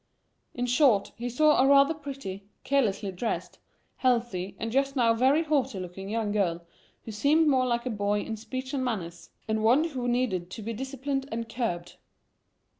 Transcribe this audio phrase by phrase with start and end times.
[0.55, 3.59] In short, he saw a rather pretty, carelessly dressed,
[3.97, 6.65] healthy, and just now very haughty looking young girl,
[7.05, 10.63] who seemed more like a boy in speech and manners, and one who needed to
[10.63, 11.97] be disciplined and curbed.